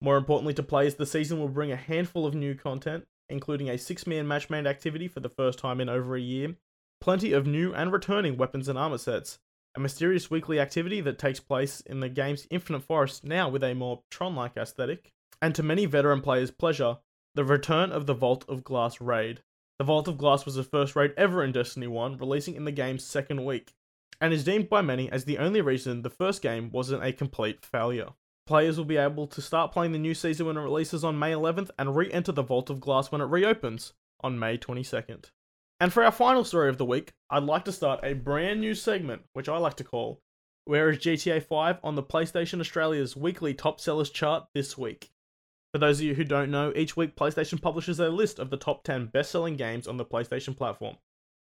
More 0.00 0.16
importantly 0.16 0.54
to 0.54 0.62
players, 0.62 0.94
the 0.94 1.06
season 1.06 1.38
will 1.38 1.48
bring 1.48 1.72
a 1.72 1.76
handful 1.76 2.26
of 2.26 2.34
new 2.34 2.54
content, 2.54 3.06
including 3.28 3.68
a 3.68 3.78
six 3.78 4.06
man 4.06 4.28
match 4.28 4.48
made 4.48 4.66
activity 4.66 5.08
for 5.08 5.20
the 5.20 5.28
first 5.28 5.58
time 5.58 5.80
in 5.80 5.88
over 5.88 6.14
a 6.16 6.20
year, 6.20 6.56
plenty 7.00 7.32
of 7.32 7.46
new 7.46 7.74
and 7.74 7.92
returning 7.92 8.36
weapons 8.36 8.68
and 8.68 8.78
armor 8.78 8.98
sets, 8.98 9.38
a 9.76 9.80
mysterious 9.80 10.30
weekly 10.30 10.58
activity 10.58 11.02
that 11.02 11.18
takes 11.18 11.38
place 11.38 11.82
in 11.82 12.00
the 12.00 12.08
game's 12.08 12.46
Infinite 12.50 12.82
Forest 12.82 13.24
now 13.24 13.48
with 13.50 13.62
a 13.62 13.74
more 13.74 14.02
Tron 14.10 14.34
like 14.34 14.56
aesthetic, 14.56 15.12
and 15.42 15.54
to 15.54 15.62
many 15.62 15.84
veteran 15.84 16.22
players' 16.22 16.50
pleasure, 16.50 16.96
the 17.34 17.44
return 17.44 17.92
of 17.92 18.06
the 18.06 18.14
Vault 18.14 18.46
of 18.48 18.64
Glass 18.64 19.00
raid. 19.00 19.42
The 19.78 19.84
Vault 19.84 20.08
of 20.08 20.16
Glass 20.16 20.46
was 20.46 20.54
the 20.54 20.64
first 20.64 20.96
raid 20.96 21.12
ever 21.18 21.44
in 21.44 21.52
Destiny 21.52 21.86
1, 21.86 22.16
releasing 22.16 22.54
in 22.54 22.64
the 22.64 22.72
game's 22.72 23.04
second 23.04 23.44
week, 23.44 23.74
and 24.18 24.32
is 24.32 24.44
deemed 24.44 24.70
by 24.70 24.80
many 24.80 25.12
as 25.12 25.26
the 25.26 25.36
only 25.36 25.60
reason 25.60 26.00
the 26.00 26.08
first 26.08 26.40
game 26.40 26.70
wasn't 26.70 27.04
a 27.04 27.12
complete 27.12 27.64
failure. 27.66 28.08
Players 28.46 28.78
will 28.78 28.86
be 28.86 28.96
able 28.96 29.26
to 29.26 29.42
start 29.42 29.72
playing 29.72 29.92
the 29.92 29.98
new 29.98 30.14
season 30.14 30.46
when 30.46 30.56
it 30.56 30.60
releases 30.60 31.04
on 31.04 31.18
May 31.18 31.32
11th 31.32 31.70
and 31.78 31.94
re 31.94 32.10
enter 32.10 32.32
the 32.32 32.42
Vault 32.42 32.70
of 32.70 32.80
Glass 32.80 33.12
when 33.12 33.20
it 33.20 33.24
reopens 33.24 33.92
on 34.20 34.38
May 34.38 34.56
22nd. 34.56 35.26
And 35.78 35.92
for 35.92 36.02
our 36.04 36.12
final 36.12 36.42
story 36.42 36.70
of 36.70 36.78
the 36.78 36.86
week, 36.86 37.12
I'd 37.28 37.42
like 37.42 37.66
to 37.66 37.72
start 37.72 38.00
a 38.02 38.14
brand 38.14 38.60
new 38.60 38.74
segment, 38.74 39.22
which 39.34 39.48
I 39.48 39.58
like 39.58 39.74
to 39.76 39.84
call 39.84 40.22
Where 40.64 40.88
is 40.88 40.98
GTA 40.98 41.42
5 41.42 41.80
on 41.84 41.94
the 41.94 42.02
PlayStation 42.02 42.60
Australia's 42.60 43.14
weekly 43.14 43.52
top 43.52 43.78
sellers 43.78 44.08
chart 44.08 44.46
this 44.54 44.78
week? 44.78 45.10
For 45.74 45.78
those 45.78 45.98
of 45.98 46.06
you 46.06 46.14
who 46.14 46.24
don't 46.24 46.50
know, 46.50 46.72
each 46.74 46.96
week 46.96 47.14
PlayStation 47.14 47.60
publishes 47.60 48.00
a 48.00 48.08
list 48.08 48.38
of 48.38 48.48
the 48.48 48.56
top 48.56 48.84
10 48.84 49.06
best 49.06 49.30
selling 49.30 49.56
games 49.56 49.86
on 49.86 49.98
the 49.98 50.04
PlayStation 50.06 50.56
platform. 50.56 50.96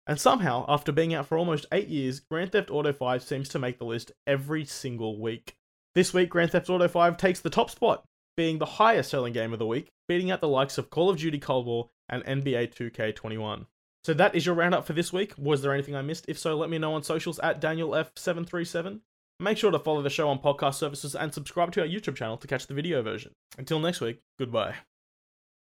And 0.07 0.17
somehow, 0.17 0.65
after 0.69 0.93
being 0.93 1.13
out 1.13 1.27
for 1.27 1.37
almost 1.37 1.65
8 1.73 1.89
years, 1.89 2.21
Grand 2.21 2.53
Theft 2.53 2.71
Auto 2.71 2.93
5 2.93 3.21
seems 3.21 3.49
to 3.49 3.59
make 3.59 3.79
the 3.79 3.85
list 3.85 4.13
every 4.25 4.63
single 4.63 5.19
week. 5.19 5.57
This 5.93 6.13
week, 6.13 6.29
Grand 6.29 6.51
Theft 6.51 6.69
Auto 6.69 6.87
5 6.87 7.17
takes 7.17 7.41
the 7.41 7.49
top 7.49 7.69
spot, 7.69 8.05
being 8.37 8.59
the 8.59 8.65
highest 8.65 9.09
selling 9.09 9.33
game 9.33 9.51
of 9.51 9.59
the 9.59 9.67
week, 9.67 9.89
beating 10.07 10.31
out 10.31 10.39
the 10.39 10.47
likes 10.47 10.77
of 10.77 10.89
Call 10.89 11.09
of 11.09 11.17
Duty 11.17 11.37
Cold 11.37 11.65
War 11.65 11.89
and 12.07 12.23
NBA 12.23 12.73
2K21. 12.73 13.65
So 14.03 14.13
that 14.15 14.35
is 14.35 14.45
your 14.45 14.55
roundup 14.55 14.85
for 14.85 14.93
this 14.93 15.13
week. 15.13 15.33
Was 15.37 15.61
there 15.61 15.73
anything 15.73 15.95
I 15.95 16.01
missed? 16.01 16.25
If 16.27 16.39
so, 16.39 16.55
let 16.57 16.69
me 16.69 16.77
know 16.77 16.93
on 16.93 17.03
socials 17.03 17.39
at 17.39 17.61
DanielF737. 17.61 19.01
Make 19.39 19.57
sure 19.57 19.71
to 19.71 19.79
follow 19.79 20.01
the 20.01 20.09
show 20.09 20.29
on 20.29 20.39
podcast 20.39 20.75
services 20.75 21.15
and 21.15 21.33
subscribe 21.33 21.71
to 21.73 21.81
our 21.81 21.87
YouTube 21.87 22.15
channel 22.15 22.37
to 22.37 22.47
catch 22.47 22.67
the 22.67 22.73
video 22.73 23.01
version. 23.01 23.33
Until 23.57 23.79
next 23.79 24.01
week, 24.01 24.21
goodbye. 24.37 24.75